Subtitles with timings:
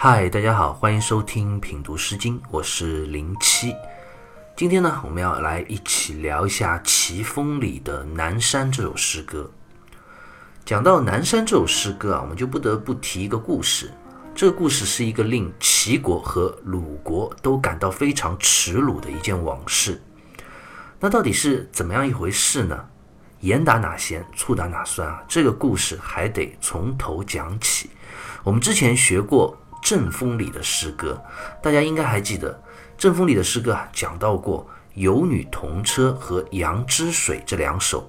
[0.00, 3.74] 嗨，大家好，欢迎收听品读诗经，我是零七。
[4.56, 9.50] 今天呢，我们要来一起聊一下齐风里的《南山》这首诗歌。
[10.64, 13.92] 讲到《南山》这首诗歌啊，我们就不得不提一个故事。
[14.36, 20.00] 这个故事是一个令齐国和鲁国都感到非常耻辱的一件往事。
[21.00, 22.88] 那到底是怎么样一回事呢？
[23.40, 25.20] 盐打哪咸，醋打哪酸啊？
[25.26, 27.90] 这个故事还得从头讲起。
[28.44, 29.58] 我们之前学过。
[29.82, 31.20] 《正风》里的诗歌，
[31.62, 32.52] 大家应该还记得，
[32.96, 38.08] 《正风》里的诗歌啊，讲到过《有女同车》和《杨之水》这两首。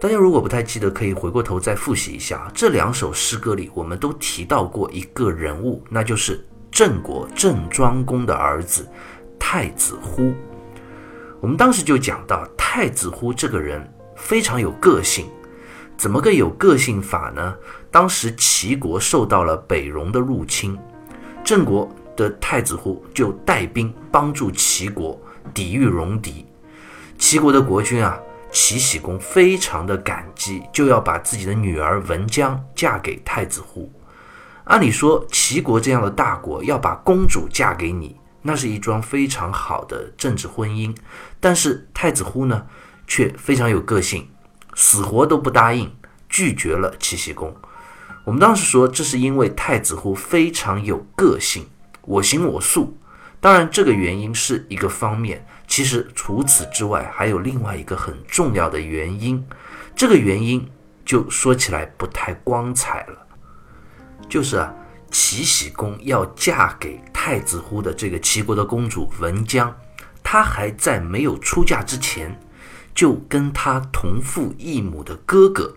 [0.00, 2.50] 大家如果不太记得，可以回过头再复习一下。
[2.54, 8.88] 这两首诗歌里，我们都提到过一个人物，那就是郑国郑庄公的儿子
[9.38, 10.32] 太子忽。
[11.40, 13.86] 我们当时就讲到，太子忽这个人
[14.16, 15.26] 非常有个性。
[15.98, 17.54] 怎么个有个性法呢？
[17.90, 20.78] 当时齐国受到了北戎的入侵，
[21.44, 25.20] 郑国的太子忽就带兵帮助齐国
[25.52, 26.46] 抵御戎狄。
[27.18, 28.18] 齐国的国君啊，
[28.52, 33.90] 齐僖公非常的感激，就要把自己的女儿文姜嫁给太子忽。
[34.64, 40.96] 按理说，齐国这样的大国要把公主嫁给你，那是一桩非常好的政治婚姻。
[41.40, 42.64] 但是太子忽呢，
[43.06, 44.28] 却非常有个性。
[44.76, 45.92] 死活都不答应，
[46.28, 47.52] 拒绝了齐僖公。
[48.24, 51.66] 我们当时说，这是因为太子忽非常有个性，
[52.02, 52.96] 我行我素。
[53.40, 55.46] 当然，这个原因是一个方面。
[55.66, 59.42] 其实除此之外，还有另外一个很重要的原因。
[59.96, 60.68] 这个原因
[61.04, 63.26] 就说起来不太光彩了，
[64.28, 64.74] 就是啊，
[65.10, 69.74] 齐僖公要嫁给太子忽的这个齐国的公主文姜，
[70.22, 72.38] 她还在没有出嫁之前。
[72.92, 75.76] 就跟他同父异母的哥哥，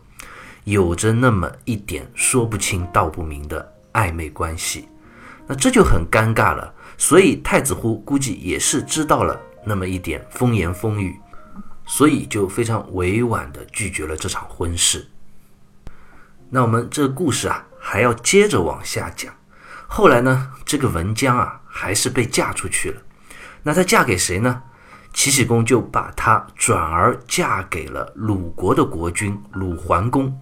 [0.63, 4.87] 有着那么一点说不清道不明的暧昧关系，
[5.45, 6.73] 那这就很尴尬了。
[6.97, 11.19] 所以太子乎估计也是知道了那么一点风言风语，
[11.85, 15.05] 所以就非常委婉地拒绝了这场婚事。
[16.49, 19.33] 那我们这个故事啊，还要接着往下讲。
[19.87, 23.01] 后来呢，这个文姜啊，还是被嫁出去了。
[23.63, 24.63] 那她嫁给谁呢？
[25.13, 30.35] 齐僖公就把她转而嫁给了鲁国的国君鲁桓公。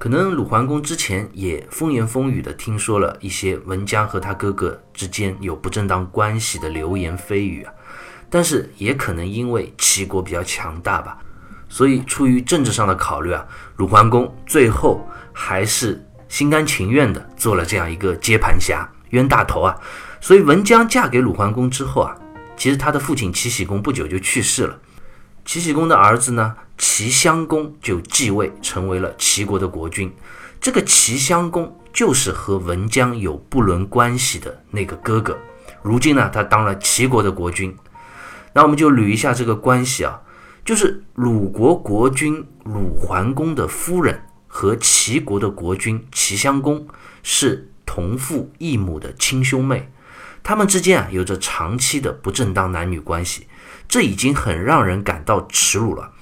[0.00, 7.72] 可能鲁桓公之前也风言风语的听说了一些文姜和他哥哥之间有不正当关系的流言蜚语啊，
[8.30, 11.18] 但是也可能因为齐国比较强大吧，
[11.68, 13.46] 所以出于政治上的考虑啊，
[13.76, 19.78] 鲁桓公最后还是心甘情愿的做了这样一个接盘侠、冤大头啊。
[20.18, 22.16] 所以文姜嫁给鲁桓公之后啊。
[22.56, 24.78] 其实他的父亲齐僖公不久就去世了，
[25.44, 30.10] 齐僖公的儿子呢齐襄公就继位成为了齐国的国君。
[30.58, 35.38] 这个齐襄公就是和文姜有不伦关系的那个哥哥。
[35.82, 37.76] 如今呢，他当了齐国的国君。
[38.54, 40.22] 那我们就捋一下这个关系啊，
[40.64, 46.88] 就是鲁国国君鲁桓公的夫人和齐国的国君齐襄公
[47.22, 49.92] 是同父异母的亲兄妹。
[50.42, 53.46] 他们之间啊有着长期的不正当男女关系，
[53.86, 56.12] 这已经很让人感到耻辱了。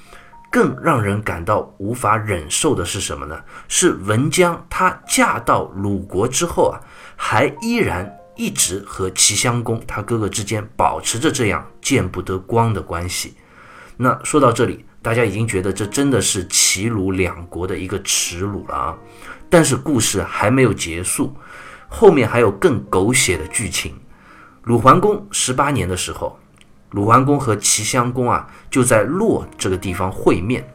[0.50, 3.38] 更让人感到无法忍受的是什么呢？
[3.68, 6.80] 是文姜她嫁到鲁国之后啊，
[7.16, 13.34] 还依然一直和齐襄公他哥哥之间保持着这样见不得光的关系。
[13.96, 18.96] 那说到这里，大家已经觉得这真的是齐鲁两国的一个耻辱了啊！
[19.50, 21.34] 但是故事还没有结束，
[21.88, 23.94] 后面还有更狗血的剧情。
[24.62, 26.38] 鲁桓公十八年的时候，
[26.90, 30.66] 鲁桓公和齐襄公啊就在洛这个地方会面。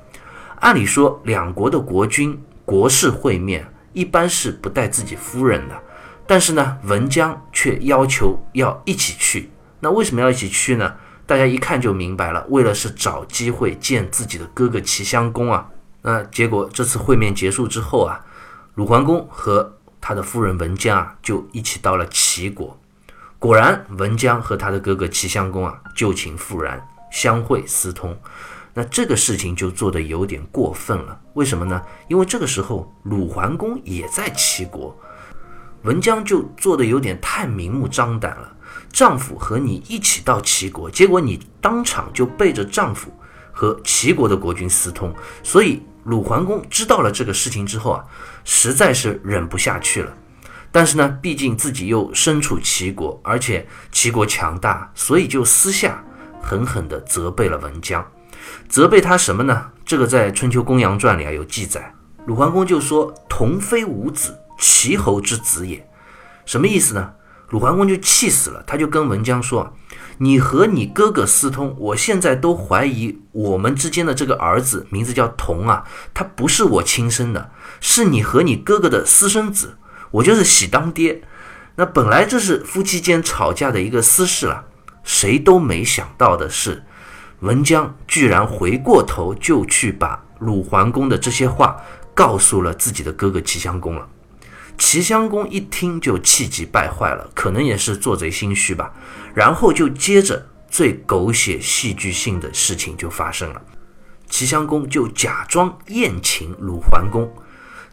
[0.59, 5.81] 按理说，两国的国君、国事会面一般是不带自己夫人的，
[6.25, 9.49] 但是呢，文姜却要求要一起去。
[9.79, 10.95] 那为什么要一起去呢？
[11.25, 15.69] 大家一看就明白了，为了是找机会见自己的哥哥齐襄公啊。
[16.01, 18.19] 那结果这次会面结束之后啊，
[18.75, 22.77] 鲁桓公和他的夫人文姜啊就一起到了齐国。
[23.43, 26.81] 果然，文姜和他的哥哥齐襄公啊，旧情复燃，
[27.11, 28.17] 相会私通。
[28.73, 31.19] 那这个事情就做得有点过分了。
[31.33, 31.81] 为什么呢？
[32.07, 34.97] 因为这个时候鲁桓公也在齐国，
[35.81, 38.49] 文姜就做得有点太明目张胆了。
[38.93, 43.11] 丈夫和你一起到齐国，结果你当场就背着丈夫
[43.51, 45.13] 和齐国的国君私通。
[45.43, 48.05] 所以鲁桓公知道了这个事情之后啊，
[48.45, 50.13] 实在是忍不下去了。
[50.73, 56.03] 但是呢，毕竟自己又身处齐国，而且齐国强大，所以就私下
[56.41, 58.03] 狠狠地责备了文姜。
[58.67, 59.67] 责备他什么呢？
[59.85, 61.93] 这个在《春秋公羊传》里啊有记载。
[62.25, 65.87] 鲁桓公就说：“童非吾子，齐侯之子也。”
[66.43, 67.13] 什么意思呢？
[67.49, 69.75] 鲁桓公就气死了，他就跟文姜说
[70.17, 75.83] ：“你和你哥哥私通，我现在都怀疑我们之间的这个儿子名字叫童啊，
[76.15, 79.77] 他不是我亲生的，是你和你哥哥的私生子，
[80.13, 81.21] 我就是喜当爹。
[81.75, 84.63] 那本来这是夫妻间吵架的一个私事了，
[85.03, 86.83] 谁都没想到的是，
[87.39, 91.81] 文姜居然回过头就去把鲁桓公的这些话
[92.13, 94.07] 告诉了自己的哥哥齐襄公了。”
[94.77, 98.93] 齐襄公一听就气急败坏了，可能也是做贼心虚吧。
[99.33, 103.61] 然后就接着最狗血戏剧性的事情就发生了，
[104.29, 107.31] 齐襄公就假装宴请鲁桓公，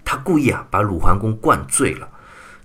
[0.05, 2.09] 他故意啊把鲁桓公灌醉了。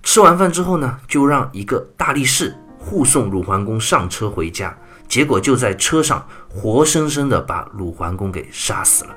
[0.05, 4.73] 吃完饭之后呢，就让一个大力士护送鲁桓公上车回家，
[5.09, 9.09] 结果就在车上活生生的把鲁桓公给杀死了。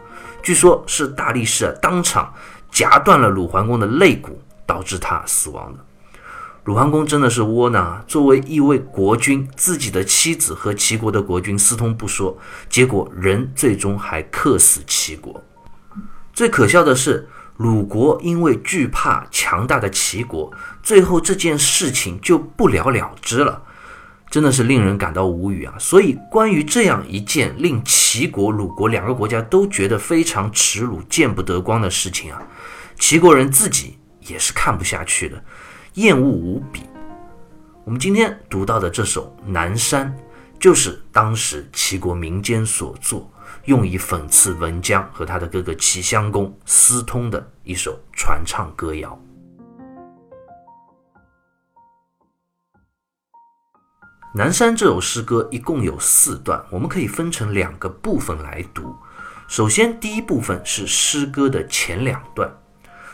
[0.42, 2.34] 据说，是大力士啊当场
[2.72, 4.36] 夹断了鲁桓公的肋骨。
[4.68, 5.78] 导致他死亡的
[6.64, 8.04] 鲁桓公真的是窝囊啊。
[8.06, 12.36] 作为一位国君，自己的妻子和齐国的国君私通不说，
[12.68, 15.42] 结果人最终还克死齐国。
[16.34, 17.26] 最可笑的是，
[17.58, 20.50] 鲁国因为惧怕强大的齐国，
[20.82, 23.62] 最后这件事情就不了了之了，
[24.28, 25.74] 真的是令人感到无语啊！
[25.78, 32.42] 所以，关于这样一件令齐国、鲁国两个国家都觉得非常耻辱、见不得光的事情啊，
[32.98, 33.98] 齐国人自己。
[34.20, 35.42] 也是看不下去的，
[35.94, 36.82] 厌恶无比。
[37.82, 40.14] 我们今天读到的这首《南山》，
[40.60, 43.32] 就是当时齐国民间所作，
[43.68, 49.10] 用以讽刺文姜和他的哥哥齐襄公私通的一首传唱歌谣。
[54.34, 58.96] 《南山》这首诗歌一共有四段，我们可以分成两个部分来读。
[59.48, 62.50] 首先，第一部分是诗歌的前两段。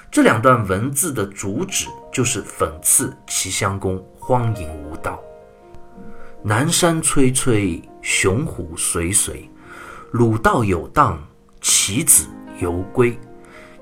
[0.08, 5.20] 这两段文字的主旨就是讽刺齐襄公荒淫无道。
[6.44, 9.50] 南山崔崔，雄虎随随，
[10.14, 11.20] 鲁道有荡，
[11.60, 12.28] 其子
[12.60, 13.18] 犹归。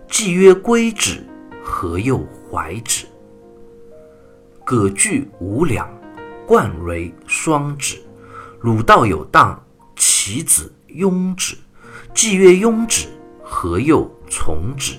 [0.08, 1.22] 既曰归止，
[1.62, 3.04] 何又怀止？
[4.64, 5.86] 葛具无两，
[6.46, 8.00] 冠为双指。
[8.62, 9.62] 鲁道有荡，
[9.94, 11.54] 其子庸止。
[12.14, 13.08] 既曰庸止，
[13.44, 14.94] 何又从止？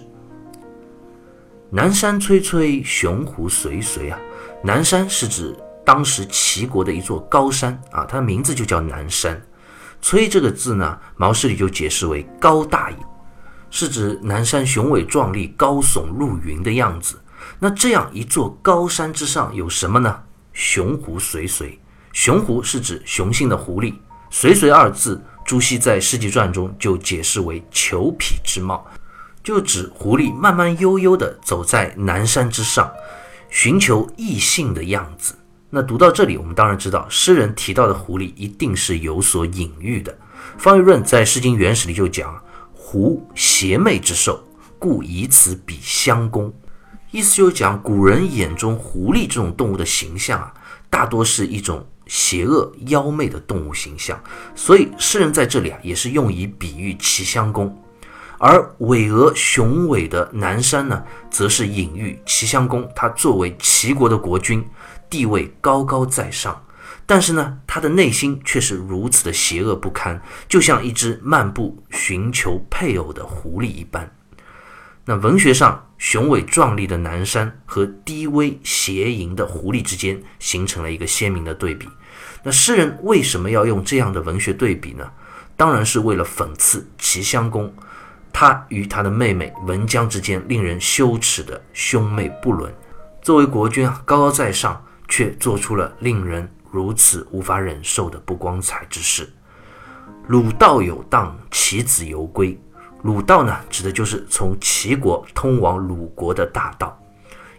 [1.71, 4.19] 南山崔崔，熊狐随随啊！
[4.63, 9.41] 南山是指当时齐国的一座高山啊，它的名字就叫南山。
[10.03, 12.97] 崔这个字呢，毛诗里就解释为高大也，
[13.71, 17.17] 是指南山雄伟壮丽、高耸入云的样子。
[17.57, 20.21] 那这样一座高山之上有什么呢？
[20.51, 21.79] 熊狐随随，
[22.11, 23.94] 熊狐是指雄性的狐狸，
[24.29, 28.85] 随随二字，朱熹在《世纪传》中就解释为裘匹之貌。
[29.41, 32.91] 就指狐狸慢慢悠悠地走在南山之上，
[33.49, 35.33] 寻求异性的样子。
[35.75, 40.15] 那读到这里，我们当然知道，诗人提到的狐狸一定是有所隐喻的。
[40.55, 42.39] 方玉润在《诗经原始》里就讲
[42.71, 44.39] ：“狐邪魅之兽，
[44.77, 46.53] 故以此比襄公。”
[47.09, 50.53] 意思就是讲古人眼中狐狸这种动物的形象啊，
[50.91, 54.21] 大多是一种邪恶妖媚的动物形象。
[54.53, 57.75] 所以诗人在这里啊，也是用以比喻齐襄公。
[58.37, 61.01] 而巍峨雄伟的南山呢，
[61.31, 62.87] 则是隐喻齐襄公。
[62.95, 64.63] 他作为齐国的国君，
[65.13, 66.65] 地位高高在上，
[67.05, 74.11] 但是呢，他的内心却是如此的邪恶不堪，就像一只漫步寻求配偶的狐狸一般。
[75.05, 81.87] 那文学上雄伟壮丽的南山和低微邪淫的狐狸之间，形成了一个鲜明的对比。
[82.41, 85.07] 那诗人为什么要用这样的文学对比呢？
[85.55, 87.71] 当然是为了讽刺齐襄公。
[88.31, 92.73] 他与他的妹妹文姜之间令人羞耻的兄妹不伦，
[93.21, 94.83] 作为国君啊，高高在上，
[95.15, 99.31] 却做出了令人如此无法忍受的不光彩之事。
[100.25, 102.59] 鲁道有荡，其子犹归。
[103.03, 106.99] 鲁道呢，指的就是从齐国通往鲁国的大道。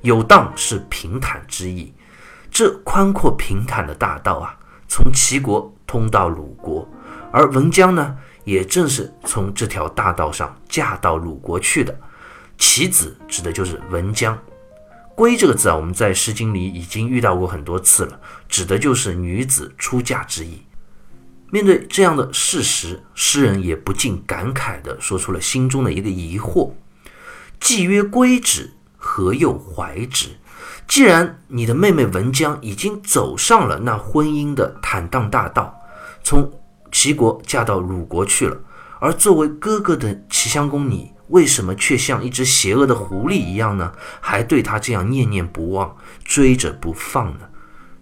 [0.00, 1.94] 有荡是平坦之意，
[2.50, 4.58] 这宽阔平坦的大道啊，
[4.88, 6.88] 从齐国通到鲁国，
[7.30, 8.16] 而文姜呢？
[8.42, 11.96] 也正是从这条大道上嫁到鲁国去的，
[12.58, 14.37] 其子指的就是文姜。
[15.14, 20.62] 归这个字啊，我们在《诗经》里已经遇到过很多次了，指的就是女子出嫁之意。
[21.50, 26.73] 面对这样的事实，诗人也不禁感慨地说出了心中的一个疑惑：
[27.61, 30.30] 既曰归止，何又怀之？
[30.88, 35.78] 既然你的妹妹文姜已经走上了那婚姻的坦荡大道，
[36.25, 36.50] 从
[36.90, 38.61] 齐国嫁到鲁国去了，
[38.99, 43.93] 而作为哥哥的齐襄公，你为什么却像一只邪恶的狐狸一样呢？
[44.21, 47.49] 还对他这样念念不忘，追着不放呢？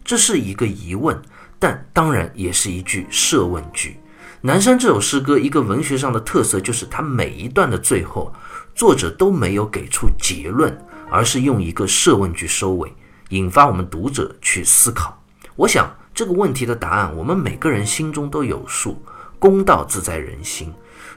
[0.04, 1.22] 这是一个疑问，
[1.58, 3.98] 但当然也是一句设问句。
[4.40, 8.32] 南山这首诗歌一个文学上的特色，就是它每一段的最后，
[8.74, 10.76] 作者都没有给出结论，
[11.08, 12.92] 而是用一个设问句收尾，
[13.28, 15.22] 引发我们读者去思考。
[15.54, 19.00] 我想这个问题的答案，我们每个人心中都有数。
[19.38, 20.72] 公道自在人心。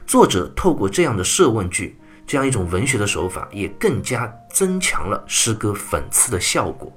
[0.06, 6.92] 作者透过这样的设问句，这样一种文学的手法，也更加增强了诗歌讽刺的效果。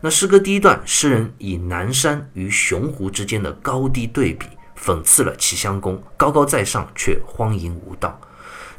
[0.00, 4.46] 那诗歌第一段，诗人以南山与雄湖之间的高低对比，
[4.82, 8.18] 讽刺了齐襄公高高在上却荒淫无道。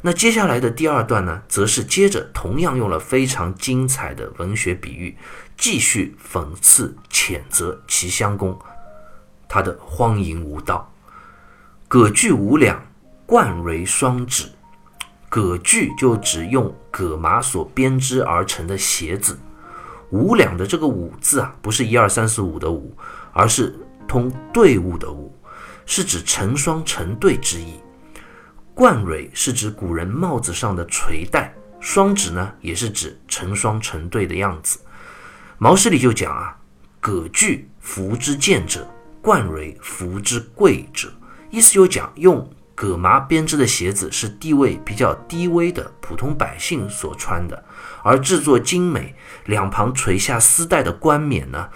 [0.00, 5.16] 那接下来的第二段呢，则是接着同样用了非常精彩的文学比喻，
[5.56, 8.58] 继续讽刺谴责齐襄公
[9.48, 10.92] 他的荒淫无道。
[11.86, 12.84] 葛具五两。
[13.24, 14.46] 冠蕤双指，
[15.28, 19.38] 葛具就指用葛麻所编织而成的鞋子。
[20.10, 22.94] 五两的这个五字啊，不是一二三四五的五，
[23.32, 23.74] 而是
[24.06, 25.34] 通队伍的伍，
[25.86, 27.80] 是指成双成对之意。
[28.74, 34.78] 冠蕤是指古人帽子上的垂带，双指呢也是指成双成对的样子。
[35.56, 36.54] 毛诗里就讲啊，
[37.00, 38.86] 葛具服之贱者，
[39.22, 41.10] 冠蕤服之贵者，
[41.50, 42.46] 意思就讲用。
[42.74, 47.64] 葛麻编织的鞋子是地位比较低微的普通百姓所穿的，
[48.02, 49.14] 而制作精美、
[49.44, 51.68] 两旁垂下丝带的冠冕呢，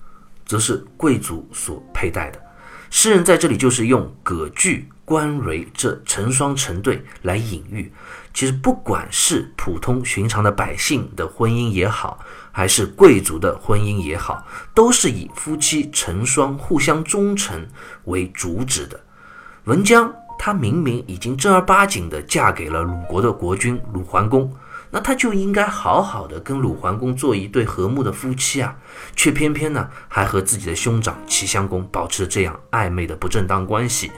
[0.47, 2.41] 则是贵族所佩戴的。
[2.88, 7.93] 诗人在这里就是用葛具、冠蕤这成双成对来隐喻。
[8.33, 12.19] 其实不管是普通寻常的百姓的婚姻也好，
[12.53, 17.67] 还是贵族的婚姻也好，都是以夫妻成双、互相忠诚
[18.05, 18.99] 为主旨的。
[19.65, 20.12] 文姜。
[20.38, 24.52] 她明明已经正儿八经地嫁给了鲁国的国君鲁桓公，
[24.90, 28.76] 那她就应该好好的跟鲁桓公做一对和睦的夫妻啊，
[29.14, 34.12] 却偏偏呢还和自己的兄长齐襄公保持这样暧昧的不正当关系，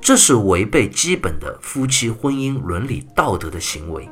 [0.00, 4.08] 这是违背基本的夫妻婚姻伦理道德的行为。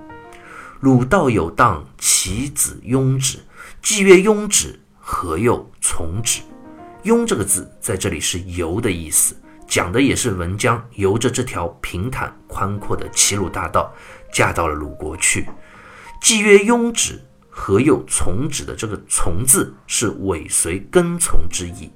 [0.80, 3.38] 鲁道有当，其子庸止。
[3.82, 6.40] 既曰庸止，何又从止？
[7.04, 9.36] 庸这个字在这里是由的意思。
[9.70, 13.94] 讲的也是文姜由着这条平坦宽阔的齐鲁大道，
[14.32, 15.46] 嫁到了鲁国去。
[16.20, 21.88] 既曰庸止，何又从止的这个从字是尾随跟从之意。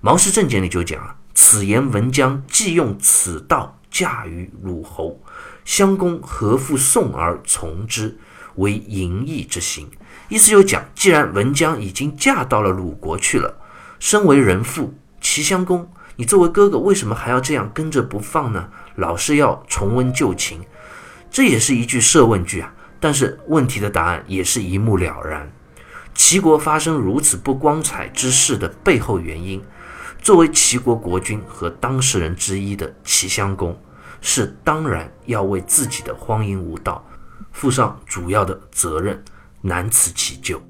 [0.00, 5.22] 毛氏正解里就讲啊，此言文姜既用此道嫁于鲁侯，
[5.64, 8.18] 襄公何复送而从之，
[8.56, 9.88] 为淫逸之行。
[10.28, 13.60] 意思就讲，既然文姜已经嫁到了鲁国去了，
[14.00, 15.88] 身为人妇，齐襄公。
[16.20, 18.68] 你作为哥哥，为什么还要这样跟着不放呢？
[18.96, 20.60] 老是要重温旧情，
[21.30, 22.70] 这也是一句设问句啊。
[23.00, 25.50] 但是问题的答案也是一目了然。
[26.12, 29.62] 齐国发生如此不光彩之事的背后原因，
[30.20, 33.74] 作为齐国国君和当事人之一的齐襄公，
[34.20, 37.02] 是当然要为自己的荒淫无道
[37.50, 39.24] 负上主要的责任，
[39.62, 40.60] 难辞其咎。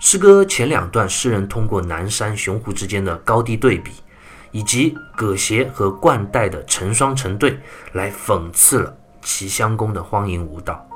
[0.00, 3.90] 诗歌前两段，诗人通过南山雄湖之间的高低对比，
[4.52, 7.58] 以及葛鞋和冠带的成双成对，
[7.92, 10.88] 来讽刺了齐襄公的荒淫无道。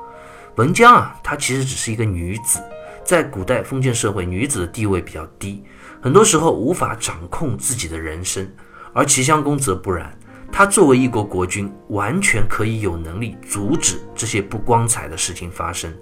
[0.55, 2.63] 文姜啊，她其实只是一个女子，
[3.03, 5.63] 在古代封建社会，女子的地位比较低，
[6.01, 8.49] 很多时候无法掌控自己的人生。
[8.93, 10.17] 而齐襄公则不然，
[10.49, 15.93] 他作为一国国君，完全可以有能力阻止这些不光彩的事情发生，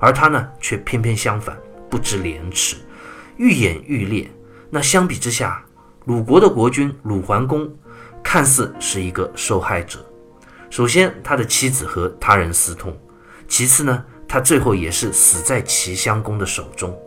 [0.00, 1.54] 而他呢，却偏偏相反。
[1.90, 2.76] 不知廉耻，
[3.36, 4.30] 愈演愈烈。
[4.70, 5.64] 那相比之下，
[6.06, 7.72] 鲁国的国君鲁桓公
[8.22, 10.04] 看似是一个受害者。
[10.68, 12.92] 首先，他的妻子和他人私通；
[13.46, 16.98] 其次呢，他最后也是死在齐襄公的手中，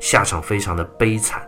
[0.00, 1.42] 下场非常的悲惨。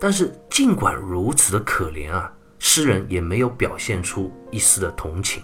[0.00, 5.42] 但是，尽管如此的可怜啊，诗人也没有表现出一丝的同情。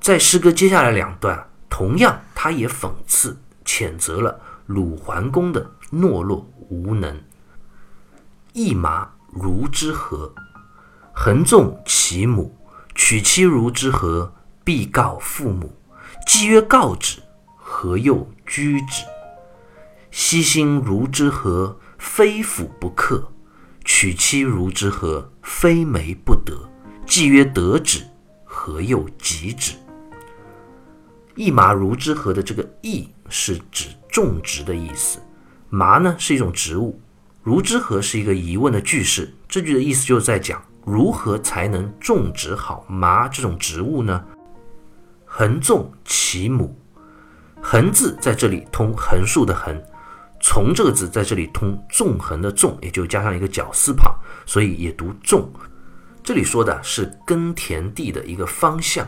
[0.00, 5.70] 在诗歌接下来两段，同样他也讽刺、谴责了鲁桓公的。
[5.92, 7.20] 懦弱无能，
[8.54, 10.32] 一马如之何？
[11.12, 12.56] 横纵其母，
[12.94, 14.32] 娶妻如之何？
[14.64, 15.70] 必告父母。
[16.26, 17.20] 既曰告之，
[17.56, 19.04] 何又居之？
[20.10, 21.78] 悉心如之何？
[21.98, 23.30] 非辅不克。
[23.84, 25.30] 娶妻如之何？
[25.42, 26.70] 非媒不得。
[27.04, 28.02] 既曰得之，
[28.44, 29.74] 何又及之？
[31.34, 35.18] 一马如之何的这个“一”是指种植的意思。
[35.70, 37.00] 麻呢是一种植物，
[37.42, 39.34] 如之何是一个疑问的句式。
[39.48, 44.22] 这句的意思就是在讲如何才能种植好麻这种植物呢？
[45.24, 46.78] 横纵其母，
[47.62, 49.74] 横字在这里通横竖的横，
[50.42, 54.14] 从这个字在这里通纵横的纵，也就加上一个绞丝旁，
[54.44, 55.50] 所以也读纵。
[56.22, 59.06] 这里说的是耕田地的一个方向，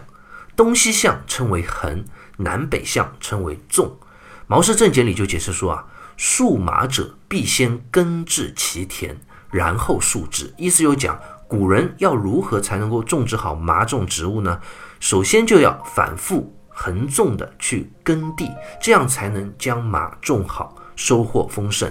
[0.57, 2.03] 东西向称为横，
[2.39, 3.87] 南北向称为纵。
[4.47, 5.87] 《毛氏正解》里就解释说啊，
[6.17, 9.17] 树麻者必先耕治其田，
[9.51, 10.53] 然后树之。
[10.59, 14.61] 意思就讲古人要如何才能够种植好麻种植物呢？
[15.01, 21.91] 首先就要反复横纵的去耕地，这样才能将麻种好，收获丰盛。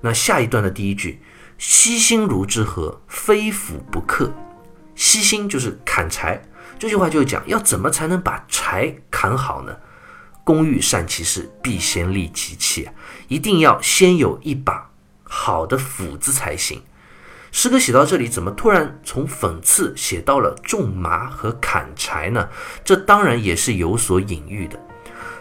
[0.00, 1.20] 那下一段的第一句，
[1.58, 4.32] 悉心如之何，非斧不克。
[4.94, 6.42] 悉心就是砍柴，
[6.78, 9.76] 这句话就讲要怎么才能把柴砍好呢？
[10.48, 12.88] 工欲善其事，必先利其器，
[13.28, 14.90] 一定要先有一把
[15.22, 16.80] 好的斧子才行。
[17.52, 22.48] 诗歌写到这里，怎么突然从讽刺写到了种麻和砍柴呢？
[22.82, 24.80] 这当然也是有所隐喻的。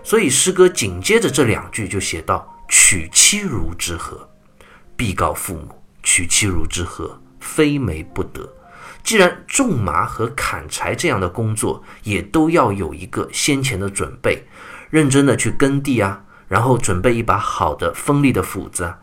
[0.03, 4.29] 所以诗歌紧接着这两句就写到：“娶妻如之何，
[4.97, 5.69] 必告父母；
[6.03, 8.45] 娶妻如之何，非媒不得。”
[9.03, 14.43] 既然种麻和砍柴这样的工作也都要有一个先前的准备，
[14.89, 18.99] 认真的去耕地啊，然后准备一把好的锋利的斧子啊，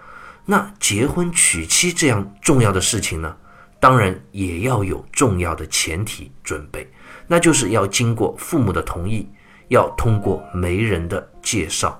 [0.46, 3.36] 那结婚娶妻这样重要的事情呢，
[3.78, 6.90] 当然也要有重要的前提准备，
[7.26, 9.28] 那就是要经过父母的同意，
[9.68, 11.98] 要通过媒人的介绍。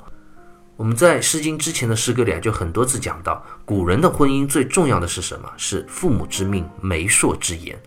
[0.77, 5.49] 我们在《诗经》之前的诗歌里啊，就很多次讲到，古人的婚姻最重要的是什么？
[5.57, 7.79] 是父母之命，媒妁之言。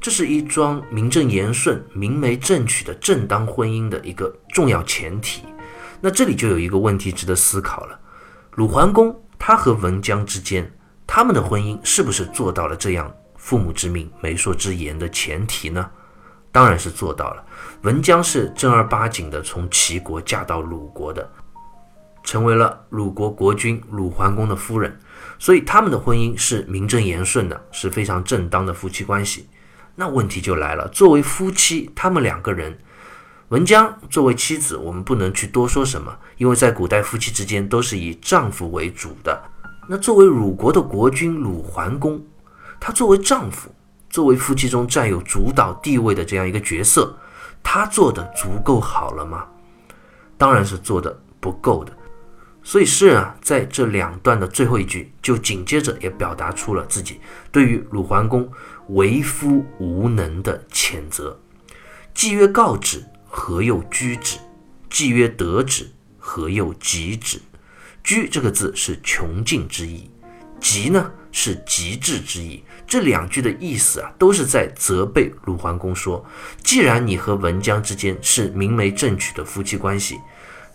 [0.00, 5.42] 这是一桩名正言顺、明媒正娶的正当婚姻的一个重要前提。
[6.00, 7.98] 那这里就有一个问题值得思考了：
[8.54, 10.72] 鲁桓公他和文姜之间，
[11.06, 15.90] 他们的婚姻是不是做到了这样“父母之命，媒妁之言”的前提呢？
[16.52, 17.44] 当然是做到了。
[17.82, 21.28] 文姜是正儿八经的从齐国嫁到鲁国的，
[22.22, 24.96] 成为了鲁国国君鲁桓公的夫人，
[25.38, 29.48] 所以他们的婚姻是名正言顺的，是非常正当的夫妻关系。
[30.00, 32.78] 那问题就来了，作为夫妻，他们两个人，
[33.48, 39.42] 文姜作为妻子，我们不能去多说什么，因为在古代夫妻之间都是以丈夫为主的。
[39.88, 42.24] 那作为鲁国的国君鲁桓公，
[42.78, 43.74] 他作为丈夫，
[44.08, 47.18] 作为夫妻中占有主导地位的这样一个角色，
[47.60, 49.46] 他做的足够好了吗？
[50.36, 51.92] 当然是做的不够的。
[52.68, 57.18] 所以诗人啊，在这两段的最后一句，就紧接着也表达出了自己
[57.50, 58.46] 对于鲁桓公
[58.88, 61.40] 为夫无能的谴责。
[62.12, 64.36] 既曰告之，何又居之？
[64.90, 67.40] 既曰得之，何又及之？
[68.04, 70.10] 居这个字是穷尽之意，
[70.60, 72.62] 及呢是极致之意。
[72.86, 76.22] 这两句的意思啊，都是在责备鲁桓公说：
[76.62, 80.18] 既然你和文姜之间是明媒正娶的夫妻关系。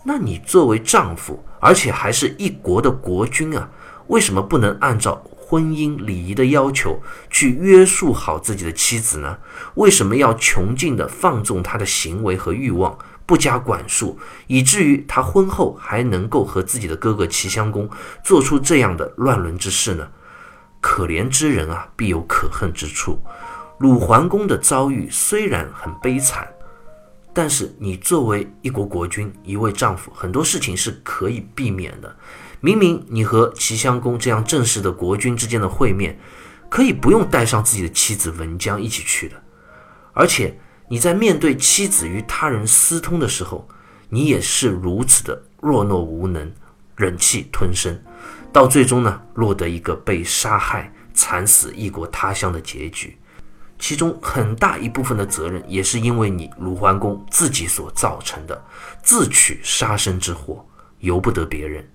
[0.06, 3.70] 那你作为丈夫，而且还是一国的国君啊，
[4.08, 7.00] 为什么不能按照婚姻礼仪的要求
[7.30, 9.38] 去约束好自己的妻子呢？
[9.76, 17.88] 为什么要穷尽的放纵她的行为和欲望，不加管束，以至于她婚后还能够和自己的哥哥齐襄公
[18.22, 20.06] 做出这样的乱伦之事呢？
[20.82, 23.18] 可怜之人啊，必有可恨之处。
[23.78, 26.46] 鲁桓公的遭遇虽然很悲惨。
[27.34, 32.16] 但是你作为一国国君，一位丈夫，很多事情是可以避免的。
[32.60, 36.16] 明明你和齐襄公这样正式的国君之间的会面，
[36.70, 39.34] 可以不用带上自己的妻子文姜一起去的。
[40.12, 40.56] 而且
[40.88, 43.68] 你在面对妻子与他人私通的时候，
[44.08, 46.52] 你也是如此的弱懦无能，
[46.94, 48.00] 忍气吞声，
[48.52, 53.18] 到最终呢，落得一个被杀害、惨死异国他乡的结局。
[53.86, 58.64] 其中很大一部分的责任也是因为你鲁桓公自己所造成的，
[59.02, 60.66] 自取杀身之祸，
[61.00, 61.86] 由不得别人。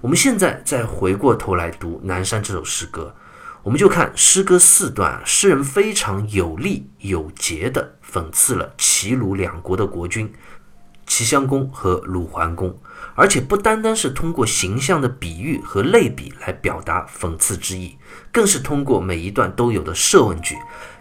[0.00, 3.14] 我们现在再回过头来读《南山》这首诗歌，
[3.62, 10.32] 我们就看诗歌四段，诗人非常有力有节地讽刺了齐鲁两国的国君
[11.06, 12.74] 齐襄公和鲁桓公，
[13.14, 17.98] 而且不单单是通过形象的比喻和类比来表达讽刺之意，
[18.32, 20.56] 更是通过每一段都有的设问句。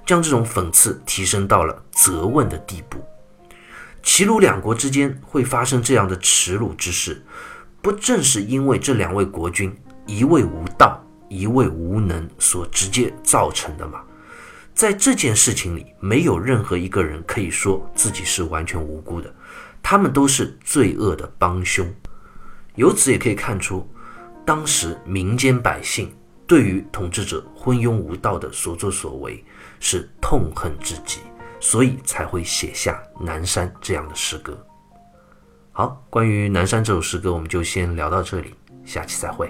[0.10, 2.98] 将这种讽刺提升到了责问的地步。
[4.02, 7.24] 齐鲁两国之间会发生这样的耻辱之事，
[7.80, 9.72] 不正是因为这两位国君
[10.08, 14.02] 一位无道，一位无能所直接造成的吗？
[14.74, 19.32] 在这件事情里，没有任何一个人可以说自己是完全无辜的，
[19.84, 21.88] 他们都是罪恶的帮凶。
[22.74, 23.88] 由此也可以看出，
[24.44, 26.12] 当时民间百姓
[26.48, 29.46] 对于统治者昏庸无道的所作所为
[29.80, 31.22] 是痛恨至极，
[31.60, 34.58] 所以才会写下《南山》这样的诗歌。
[35.72, 38.54] 好，关于《南山》这首诗歌，我们就先聊到这里，
[38.86, 39.50] 下期再会。